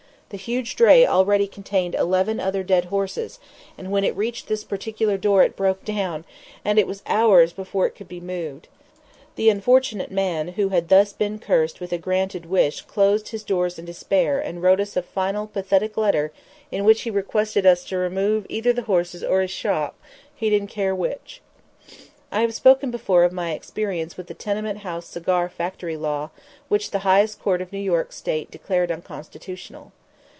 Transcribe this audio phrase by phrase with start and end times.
[0.31, 3.37] The huge dray already contained eleven other dead horses,
[3.77, 6.23] and when it reached this particular door it broke down,
[6.63, 8.69] and it was hours before it could be moved.
[9.35, 13.77] The unfortunate man who had thus been cursed with a granted wish closed his doors
[13.77, 16.31] in despair and wrote us a final pathetic letter
[16.71, 19.99] in which he requested us to remove either the horses or his shop,
[20.33, 21.41] he didn't care which.
[22.31, 26.29] I have spoken before of my experience with the tenement house cigar factory law
[26.69, 29.91] which the highest court of New York State declared unconstitutional.